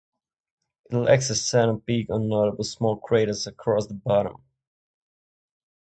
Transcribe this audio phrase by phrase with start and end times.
[0.89, 4.37] It lacks a central peak or notable small craters across the bottom.